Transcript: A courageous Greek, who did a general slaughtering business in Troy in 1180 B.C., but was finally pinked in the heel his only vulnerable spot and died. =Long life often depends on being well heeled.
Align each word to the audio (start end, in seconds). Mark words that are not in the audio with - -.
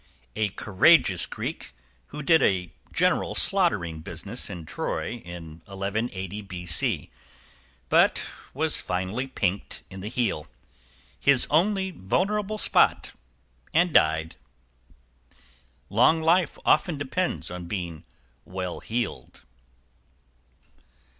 A 0.35 0.49
courageous 0.49 1.27
Greek, 1.27 1.75
who 2.07 2.23
did 2.23 2.41
a 2.41 2.71
general 2.91 3.35
slaughtering 3.35 3.99
business 3.99 4.49
in 4.49 4.65
Troy 4.65 5.17
in 5.23 5.61
1180 5.65 6.41
B.C., 6.41 7.11
but 7.87 8.23
was 8.51 8.81
finally 8.81 9.27
pinked 9.27 9.83
in 9.91 9.99
the 9.99 10.07
heel 10.07 10.47
his 11.19 11.45
only 11.51 11.91
vulnerable 11.91 12.57
spot 12.57 13.11
and 13.75 13.93
died. 13.93 14.35
=Long 15.87 16.19
life 16.19 16.57
often 16.65 16.97
depends 16.97 17.51
on 17.51 17.67
being 17.67 18.03
well 18.43 18.79
heeled. 18.79 19.43